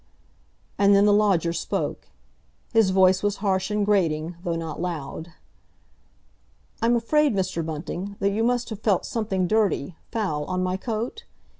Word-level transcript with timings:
And 0.79 0.95
then 0.95 1.05
the 1.05 1.13
lodger 1.13 1.53
spoke. 1.53 2.07
His 2.73 2.89
voice 2.89 3.21
was 3.21 3.35
harsh 3.35 3.69
and 3.69 3.85
grating, 3.85 4.35
though 4.43 4.55
not 4.55 4.81
loud. 4.81 5.33
"I'm 6.81 6.95
afraid, 6.95 7.35
Mr. 7.35 7.63
Bunting, 7.63 8.15
that 8.17 8.31
you 8.31 8.43
must 8.43 8.71
have 8.71 8.79
felt 8.79 9.05
something 9.05 9.45
dirty, 9.45 9.95
foul, 10.11 10.45
on 10.45 10.63
my 10.63 10.75
coat? 10.75 11.25